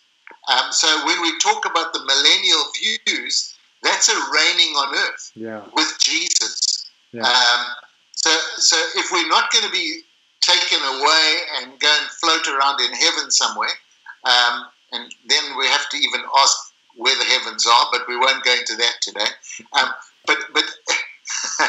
[0.50, 3.54] Um, so when we talk about the millennial views,
[3.84, 5.62] that's a reigning on earth Yeah.
[5.76, 6.90] with Jesus.
[7.12, 7.22] Yeah.
[7.22, 7.66] Um,
[8.14, 10.02] so, so if we're not going to be
[10.42, 13.78] taken away and go and float around in heaven somewhere,
[14.24, 16.58] um, and then we have to even ask
[16.96, 19.30] where the heavens are, but we won't go into that today.
[19.74, 19.90] Um,
[20.26, 20.64] but but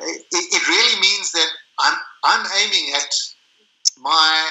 [0.00, 1.94] it, it really means that I'm
[2.24, 3.12] I'm aiming at
[4.00, 4.50] my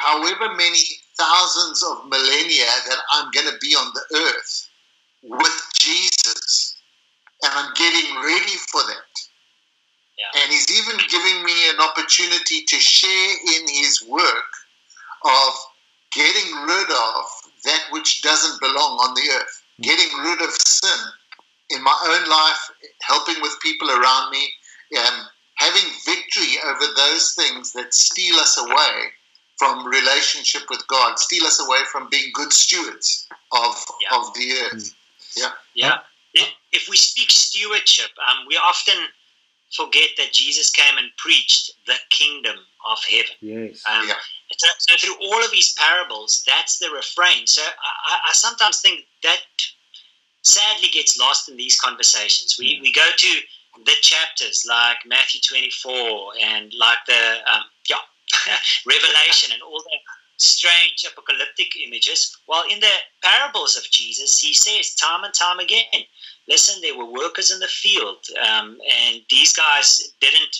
[0.00, 0.78] however many
[1.16, 4.68] thousands of millennia that I'm going to be on the earth
[5.22, 6.76] with Jesus,
[7.42, 9.12] and I'm getting ready for that.
[10.18, 10.42] Yeah.
[10.42, 14.50] And He's even giving me an opportunity to share in His work
[15.24, 15.54] of
[16.12, 17.24] getting rid of
[17.64, 20.98] that which doesn't belong on the earth, getting rid of sin
[21.70, 22.70] in my own life,
[23.02, 24.50] helping with people around me,
[24.98, 25.26] um,
[25.58, 29.12] having victory over those things that steal us away
[29.58, 34.16] from relationship with God, steal us away from being good stewards of Yeah.
[34.16, 34.94] of the earth.
[35.36, 35.52] Yeah.
[35.74, 35.98] Yeah.
[36.34, 38.96] If, if we speak stewardship, um, we often
[39.74, 42.56] forget that Jesus came and preached the kingdom
[42.88, 43.34] of heaven.
[43.40, 43.82] Yes.
[43.86, 44.14] Um, Yeah.
[44.56, 47.46] so, so through all of these parables, that's the refrain.
[47.46, 49.40] So I, I- I sometimes think that
[50.42, 52.56] sadly gets lost in these conversations.
[52.58, 52.80] We, Yeah.
[52.82, 53.40] we go to
[53.84, 57.96] the chapters like Matthew 24 and like the um, yeah
[58.86, 59.98] Revelation and all the
[60.38, 62.36] strange apocalyptic images.
[62.46, 66.04] Well, in the parables of Jesus, he says time and time again,
[66.48, 70.56] listen, there were workers in the field, um, and these guys didn't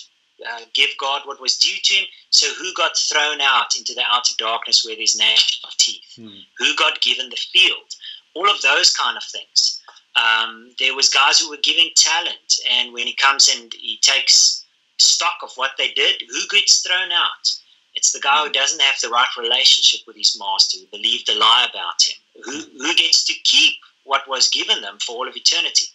[0.47, 2.05] uh, give God what was due to him.
[2.29, 6.13] So who got thrown out into the outer darkness where there's gnashing of teeth?
[6.15, 6.39] Hmm.
[6.57, 7.95] Who got given the field?
[8.35, 9.81] All of those kind of things.
[10.19, 14.65] Um, there was guys who were given talent, and when he comes and he takes
[14.97, 17.53] stock of what they did, who gets thrown out?
[17.95, 21.35] It's the guy who doesn't have the right relationship with his master, who believed a
[21.37, 25.35] lie about him, who, who gets to keep what was given them for all of
[25.35, 25.85] eternity.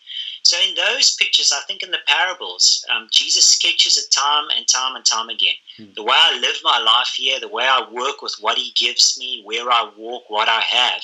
[0.42, 4.68] So, in those pictures, I think in the parables, um, Jesus sketches it time and
[4.68, 5.54] time and time again.
[5.76, 5.92] Hmm.
[5.96, 9.18] The way I live my life here, the way I work with what He gives
[9.18, 11.02] me, where I walk, what I have,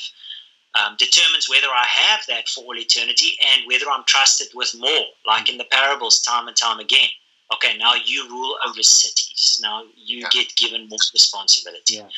[0.80, 5.06] um, determines whether I have that for all eternity and whether I'm trusted with more,
[5.26, 7.08] like in the parables, time and time again.
[7.52, 9.58] Okay, now you rule over cities.
[9.62, 10.28] Now you Yeah.
[10.30, 11.94] get given more responsibility.
[11.94, 12.08] Yeah.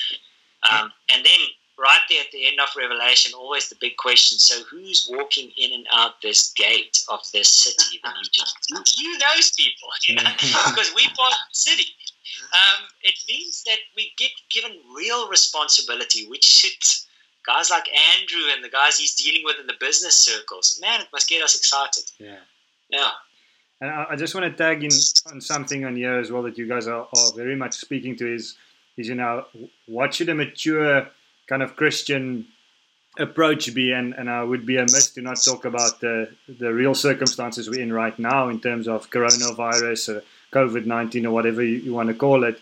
[0.63, 1.41] Um, and then
[1.79, 5.73] right there at the end of Revelation, always the big question: So who's walking in
[5.73, 7.99] and out this gate of this city?
[8.05, 8.85] The New Jerusalem?
[8.97, 11.87] You those people, you know, because we part of the city.
[12.53, 16.83] Um, it means that we get given real responsibility, which should
[17.47, 20.79] guys like Andrew and the guys he's dealing with in the business circles.
[20.81, 22.05] Man, it must get us excited.
[22.19, 22.37] Yeah.
[22.89, 23.11] Yeah.
[23.81, 24.91] And I just want to tag in
[25.27, 28.33] on something on here as well that you guys are, are very much speaking to
[28.33, 28.57] is,
[28.97, 29.45] is you know,
[29.87, 31.09] what should a mature
[31.49, 32.47] kind of Christian
[33.19, 33.91] approach be?
[33.91, 37.81] And, and I would be amiss to not talk about the, the real circumstances we're
[37.81, 42.09] in right now in terms of coronavirus or COVID 19 or whatever you, you want
[42.09, 42.61] to call it.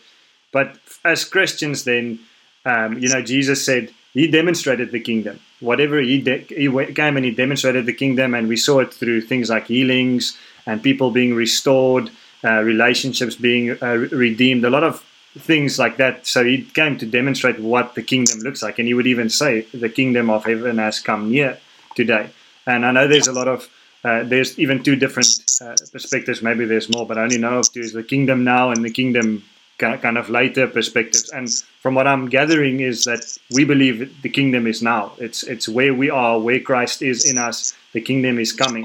[0.52, 2.18] But as Christians, then,
[2.64, 5.40] um, you know, Jesus said he demonstrated the kingdom.
[5.60, 9.22] Whatever he, de- he came and he demonstrated the kingdom, and we saw it through
[9.22, 12.10] things like healings and people being restored,
[12.44, 15.04] uh, relationships being uh, redeemed, a lot of
[15.38, 16.26] things like that.
[16.26, 19.62] So he came to demonstrate what the kingdom looks like, and he would even say,
[19.72, 21.58] "The kingdom of heaven has come near
[21.94, 22.30] today."
[22.66, 23.68] And I know there's a lot of
[24.02, 25.28] uh, there's even two different
[25.60, 26.42] uh, perspectives.
[26.42, 28.90] Maybe there's more, but I only know of two: is the kingdom now and the
[28.90, 31.30] kingdom ki- kind of lighter perspectives.
[31.30, 35.12] And from what I'm gathering is that we believe the kingdom is now.
[35.18, 37.74] It's it's where we are, where Christ is in us.
[37.92, 38.84] The kingdom is coming.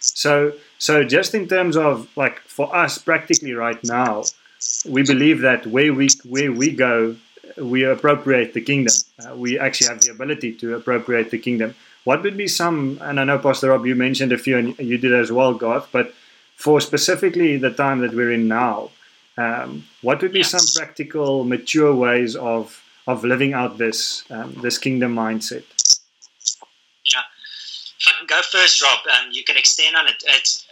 [0.00, 4.24] So so just in terms of like for us practically right now,
[4.88, 7.16] we believe that where we where we go,
[7.58, 8.94] we appropriate the kingdom.
[9.18, 11.74] Uh, we actually have the ability to appropriate the kingdom.
[12.04, 12.98] What would be some?
[13.02, 15.88] And I know Pastor Rob, you mentioned a few, and you did as well, Garth.
[15.92, 16.14] But
[16.56, 18.90] for specifically the time that we're in now,
[19.40, 24.78] um, what would be some practical, mature ways of of living out this um, this
[24.78, 25.64] kingdom mindset?
[28.00, 30.22] If I can go first, Rob, um, you can extend on it.
[30.26, 30.66] It's,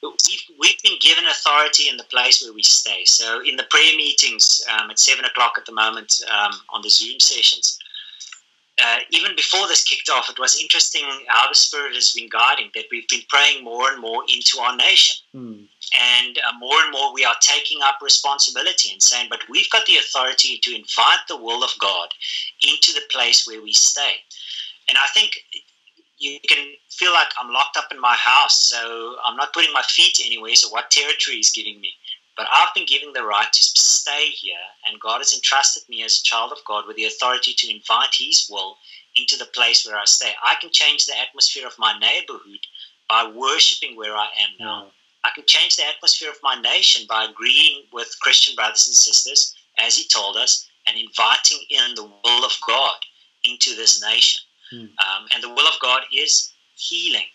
[0.00, 3.04] we've, we've been given authority in the place where we stay.
[3.04, 6.88] So in the prayer meetings um, at 7 o'clock at the moment um, on the
[6.88, 7.80] Zoom sessions,
[8.80, 12.70] uh, even before this kicked off, it was interesting how the Spirit has been guiding
[12.74, 15.16] that we've been praying more and more into our nation.
[15.32, 15.64] Hmm.
[15.92, 19.86] And uh, more and more we are taking up responsibility and saying, but we've got
[19.86, 22.08] the authority to invite the will of God
[22.62, 24.14] into the place where we stay.
[24.88, 25.38] And I think
[26.18, 29.82] you can feel like I'm locked up in my house, so I'm not putting my
[29.82, 30.54] feet anywhere.
[30.54, 31.92] So, what territory is giving me?
[32.36, 34.54] But I've been given the right to stay here,
[34.86, 38.14] and God has entrusted me as a child of God with the authority to invite
[38.18, 38.78] His will
[39.16, 40.32] into the place where I stay.
[40.44, 42.60] I can change the atmosphere of my neighborhood
[43.08, 44.92] by worshiping where I am now.
[45.24, 49.54] I can change the atmosphere of my nation by agreeing with Christian brothers and sisters,
[49.78, 52.96] as he told us, and inviting in the will of God
[53.44, 54.40] into this nation.
[54.70, 54.78] Hmm.
[54.78, 57.26] Um, and the will of God is healing,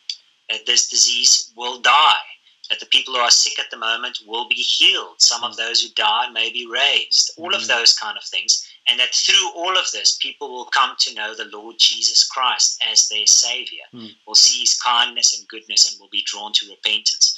[0.50, 2.24] that this disease will die,
[2.70, 5.82] that the people who are sick at the moment will be healed, some of those
[5.82, 7.68] who die may be raised, all of Mhm.
[7.68, 8.68] those kind of things.
[8.88, 12.82] And that through all of this, people will come to know the Lord Jesus Christ
[12.86, 14.08] as their Savior, Hmm.
[14.26, 17.38] will see His kindness and goodness, and will be drawn to repentance.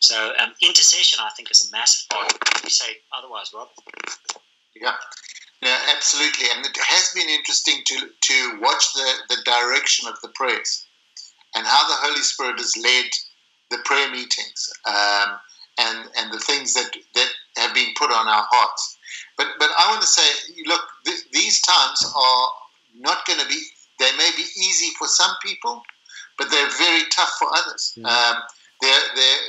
[0.00, 2.32] So um, intercession, I think, is a massive part.
[2.62, 3.68] You say otherwise, Rob?
[4.74, 4.94] Yeah,
[5.62, 6.46] yeah, absolutely.
[6.54, 10.86] And it has been interesting to to watch the, the direction of the prayers
[11.54, 13.06] and how the Holy Spirit has led
[13.70, 15.38] the prayer meetings um,
[15.78, 18.98] and and the things that that have been put on our hearts.
[19.36, 20.28] but but I want to say,
[20.66, 22.48] look, th- these times are
[22.94, 23.60] not going to be.
[23.98, 25.82] They may be easy for some people,
[26.36, 27.94] but they're very tough for others.
[27.96, 28.08] Yeah.
[28.08, 28.42] Um,
[28.80, 29.40] they're, they're,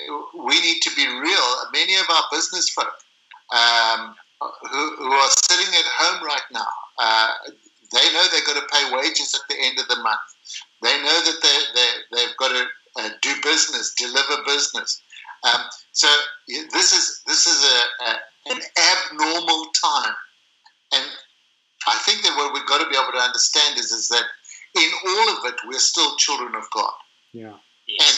[0.45, 1.49] we need to be real.
[1.73, 2.93] Many of our business folk
[3.53, 6.67] um, who, who, are sitting at home right now,
[6.99, 7.31] uh,
[7.93, 10.19] they know they've got to pay wages at the end of the month.
[10.81, 12.65] They know that they, they, they've got to
[12.99, 15.01] uh, do business, deliver business.
[15.43, 15.61] Um,
[15.91, 16.07] so
[16.47, 20.15] this is this is a, a, an abnormal time,
[20.93, 21.05] and
[21.87, 24.23] I think that what we've got to be able to understand is is that
[24.75, 26.93] in all of it we're still children of God.
[27.33, 27.53] Yeah.
[27.87, 28.16] Yes.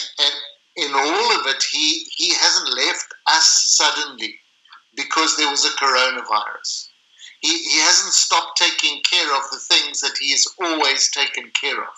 [0.89, 4.35] And and in all of it, he he hasn't left us suddenly
[4.95, 6.89] because there was a coronavirus.
[7.41, 11.81] He, he hasn't stopped taking care of the things that he has always taken care
[11.81, 11.93] of.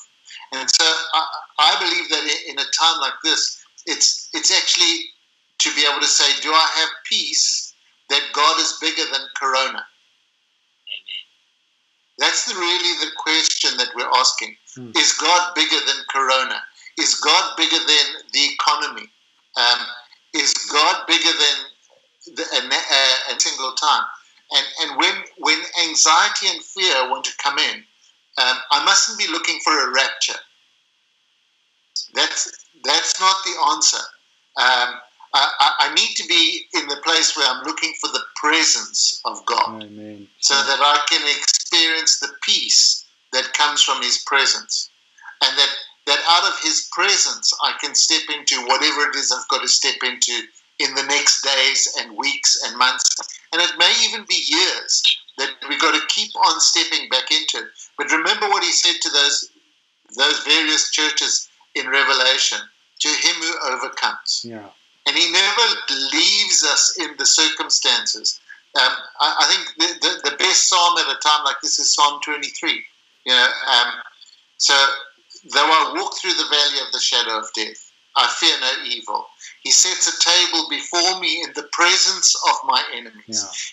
[0.54, 1.27] And so I,
[1.60, 5.06] I believe that in a time like this, it's it's actually
[5.60, 7.73] to be able to say, do I have peace
[8.10, 9.86] that God is bigger than Corona?
[10.93, 11.23] Amen.
[12.17, 14.58] That's the, really the question that we're asking.
[14.75, 14.91] Hmm.
[14.95, 16.62] Is God bigger than Corona?
[16.99, 19.08] Is God bigger than the economy?
[19.58, 19.80] Um,
[20.34, 24.06] is God bigger than the, a, a, a, single time?
[24.52, 27.78] And, and when, when anxiety and fear want to come in,
[28.38, 30.39] um, I mustn't be looking for a rapture.
[32.13, 34.04] That's, that's not the answer.
[34.58, 35.00] Um,
[35.34, 39.46] I, I, need to be in the place where I'm looking for the presence of
[39.46, 40.28] God Amen.
[40.39, 44.89] so that I can experience the peace that comes from His presence.
[45.44, 45.70] And that,
[46.08, 49.68] that out of His presence, I can step into whatever it is I've got to
[49.68, 50.34] step into
[50.80, 53.16] in the next days and weeks and months.
[53.54, 55.04] And it may even be years
[55.38, 57.58] that we've got to keep on stepping back into.
[57.60, 57.72] It.
[57.98, 59.50] But remember what He said to those,
[60.18, 62.60] those various churches in Revelation
[63.00, 64.44] to Him who overcomes.
[64.44, 64.70] Yeah
[65.08, 65.68] and He never
[66.14, 68.40] leaves us in the circumstances.
[68.80, 71.94] Um, I, I, think the, the, the, best psalm at a time like this is
[71.94, 72.82] Psalm 23.
[73.26, 73.94] You know, um,
[74.58, 74.74] so
[75.43, 79.25] though I walk through the valley of the shadow of death, I fear no evil.
[79.62, 83.23] He sets a table before me in the presence of my enemies.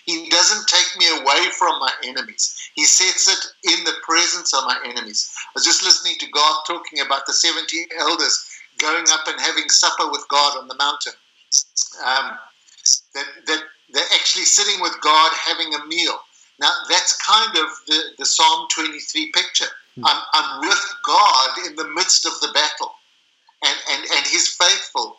[0.07, 0.13] Yeah.
[0.13, 2.55] He doesn't take me away from my enemies.
[2.73, 5.29] He sets it in the presence of my enemies.
[5.35, 8.45] I was just listening to God talking about the 70 elders
[8.77, 11.13] going up and having supper with God on the mountain.
[12.05, 12.37] Um,
[13.13, 16.17] that, that they're actually sitting with God having a meal.
[16.59, 19.65] Now, that's kind of the, the Psalm 23 picture.
[19.97, 22.93] I'm, I'm with God in the midst of the battle,
[23.63, 25.17] and, and, and He's faithful,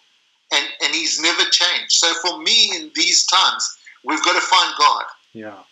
[0.53, 1.93] and, and He's never changed.
[1.93, 5.05] So, for me, in these times, we've got to find God.
[5.33, 5.63] Yeah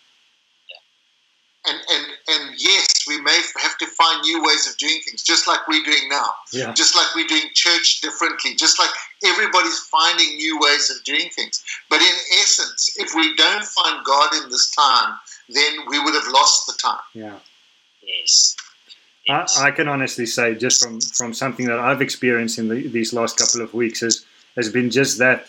[1.67, 5.47] and, and, and yes, we may have to find new ways of doing things, just
[5.47, 6.29] like we're doing now.
[6.51, 6.73] Yeah.
[6.73, 8.89] Just like we're doing church differently, just like
[9.25, 11.63] everybody's finding new ways of doing things.
[11.89, 15.15] But in essence, if we don't find God in this time,
[15.49, 17.01] then we would have lost the time.
[17.13, 17.39] Yeah.
[18.01, 18.55] Yes.
[19.29, 23.13] I, I can honestly say, just from, from something that I've experienced in the, these
[23.13, 25.47] last couple of weeks, has, has been just that.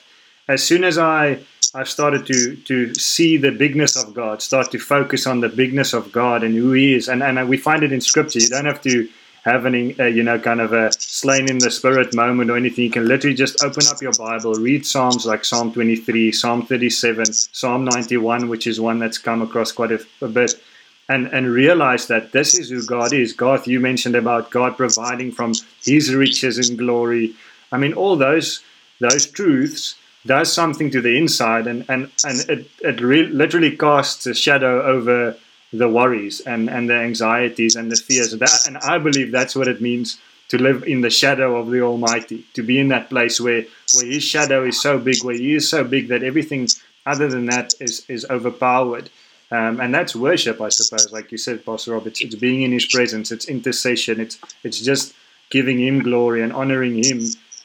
[0.49, 1.41] As soon as I
[1.75, 5.93] I've started to to see the bigness of God, start to focus on the bigness
[5.93, 8.41] of God and who He is, and and we find it in Scripture.
[8.41, 9.09] You don't have to
[9.45, 12.85] have any, uh, you know, kind of a slain in the spirit moment or anything.
[12.85, 17.25] You can literally just open up your Bible, read Psalms like Psalm 23, Psalm 37,
[17.33, 20.63] Psalm 91, which is one that's come across quite a, a bit,
[21.11, 23.33] and and realize that this is who God is.
[23.33, 25.53] God, you mentioned about God providing from
[25.85, 27.35] His riches and glory.
[27.73, 28.63] I mean, all those
[29.01, 29.97] those truths
[30.27, 34.83] does something to the inside and and and it, it re- literally casts a shadow
[34.83, 35.37] over
[35.73, 39.69] the worries and and the anxieties and the fears that and i believe that's what
[39.69, 40.19] it means
[40.49, 44.07] to live in the shadow of the almighty to be in that place where where
[44.07, 46.69] his shadow is so big where he is so big that everything
[47.07, 49.09] other than that is is overpowered
[49.51, 52.73] um, and that's worship i suppose like you said pastor rob it's, it's being in
[52.73, 55.15] his presence it's intercession it's it's just
[55.51, 57.21] giving him glory and honoring him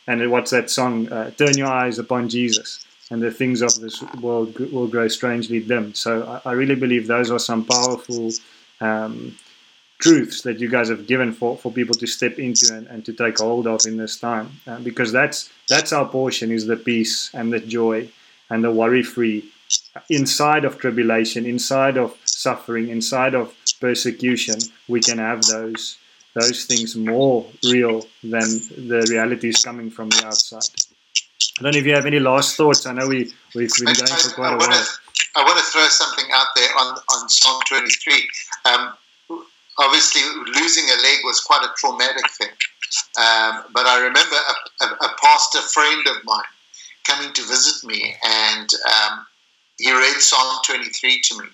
[0.08, 1.12] and what's that song?
[1.12, 5.60] Uh, Turn your eyes upon Jesus, and the things of this world will grow strangely
[5.60, 5.93] dim.
[5.93, 8.32] So I, I really believe those are some powerful
[8.82, 9.36] um,
[9.99, 13.14] truths that you guys have given for, for people to step into and, and to
[13.14, 17.32] take hold of in this time, uh, because that's that's our portion is the peace
[17.34, 18.07] and the joy
[18.51, 19.43] and the worry free
[20.10, 24.58] inside of tribulation, inside of suffering, inside of persecution.
[24.88, 25.98] We can have those
[26.34, 30.68] those things more real than the realities coming from the outside.
[31.58, 32.86] I don't know if you have any last thoughts.
[32.86, 34.86] I know we, we've been going for quite a while.
[35.38, 38.28] I want to throw something out there on, on Psalm 23.
[38.66, 38.93] Um,
[39.80, 40.22] obviously,
[40.60, 42.50] losing a leg was quite a traumatic thing.
[43.18, 46.43] Um, but I remember a, a, a, pastor friend of mine
[47.06, 49.26] coming to visit me, and um,
[49.78, 51.45] he read Psalm 23 to me.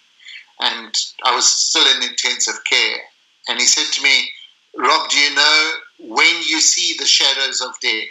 [0.59, 0.95] and
[1.25, 2.99] I was still in intensive care.
[3.47, 4.29] And he said to me,
[4.77, 8.07] Rob, do you know when you see the shadows of death?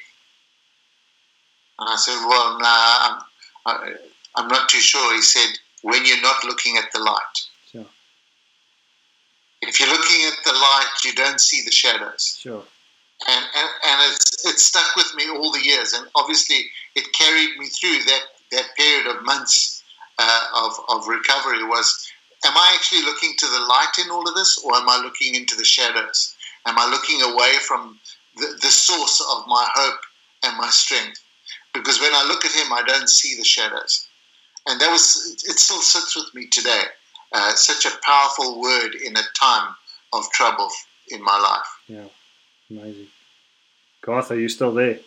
[1.79, 3.23] And I said, Well, I'm,
[3.67, 3.95] I,
[4.37, 5.15] I'm not too sure.
[5.15, 7.37] He said, When you're not looking at the light.
[7.71, 7.87] Sure.
[9.63, 12.39] If you're looking at the light, you don't see the shadows.
[12.41, 12.65] Sure.
[13.29, 15.93] And, and, and it's, it stuck with me all the years.
[15.93, 19.80] And obviously, it carried me through that, that period of months
[20.21, 22.07] uh, of, of recovery was
[22.45, 25.35] am I actually looking to the light in all of this, or am I looking
[25.35, 26.35] into the shadows?
[26.67, 27.99] Am I looking away from
[28.37, 30.01] the, the source of my hope
[30.45, 31.21] and my strength?
[31.73, 34.07] Because when I look at him, I don't see the shadows.
[34.67, 36.83] And that was, it still sits with me today.
[37.33, 39.75] Uh, such a powerful word in a time
[40.13, 40.69] of trouble
[41.09, 41.69] in my life.
[41.89, 42.09] Yeah,
[42.71, 43.07] amazing.
[44.03, 44.99] Garth, are you still there?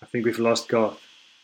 [0.00, 1.00] I think we've lost Garth.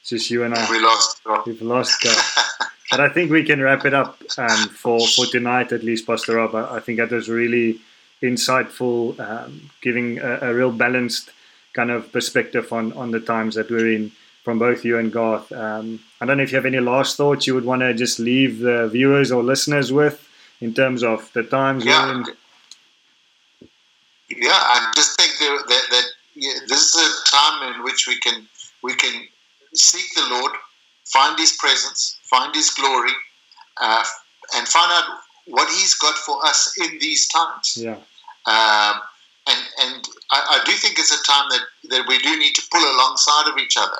[0.09, 0.71] Just you and I.
[0.71, 1.21] We lost.
[1.47, 2.71] We've lost Garth.
[2.91, 6.37] but I think we can wrap it up um, for for tonight, at least, Pastor
[6.37, 6.55] Rob.
[6.55, 7.79] I, I think that was really
[8.23, 11.31] insightful, um, giving a, a, real balanced
[11.75, 14.11] kind of perspective on on the times that we're in
[14.45, 15.53] from both you and Garth.
[15.53, 18.19] Um, I don't know if you have any last thoughts you would want to just
[18.19, 20.27] leave the viewers or listeners with
[20.63, 22.07] in terms of the times yeah.
[22.07, 22.25] we're in.
[24.31, 28.19] Yeah, I just think that, that, that yeah, this is a time in which we
[28.21, 28.49] can
[28.83, 29.29] we can
[29.75, 30.53] seek the Lord,
[31.05, 33.13] find His presence, find His glory,
[33.81, 34.05] uh,
[34.57, 37.79] and find out what He's got for us in these times.
[37.81, 37.97] Yeah.
[38.47, 39.01] Um,
[39.49, 42.63] and and I, I, do think it's a time that, that we do need to
[42.71, 43.99] pull alongside of each other,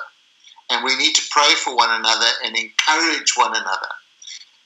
[0.69, 3.89] and we need to pray for one another and encourage one another.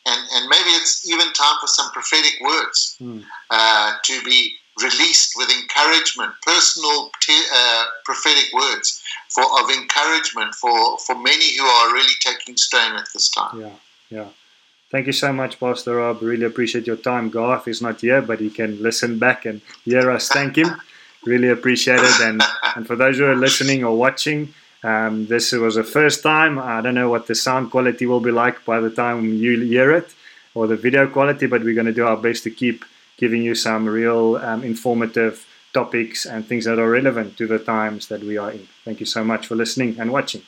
[0.06, 3.24] And, and maybe it's even time for some prophetic words mm.
[3.50, 11.16] uh, to be released with encouragement, personal uh, prophetic words for of encouragement for, for
[11.16, 13.60] many who are really taking strain at this time.
[13.60, 13.76] Yeah,
[14.10, 14.28] yeah.
[14.92, 16.22] Thank you so much, Pastor Rob.
[16.22, 17.30] Really appreciate your time.
[17.30, 20.28] Garth is not here, but he can listen back and hear us.
[20.28, 20.70] Thank him.
[21.26, 22.20] Really appreciate it.
[22.20, 22.44] And,
[22.76, 24.54] and for those who are listening or watching,
[24.84, 26.60] um, this was the first time.
[26.60, 29.94] I don't know what the sound quality will be like by the time you hear
[29.94, 30.14] it
[30.54, 32.84] or the video quality, but we're going to do our best to keep
[33.18, 38.08] giving you some real um, informative topics and things that are relevant to the times
[38.08, 38.68] that we are in.
[38.86, 40.44] Thank you so much for listening and watching.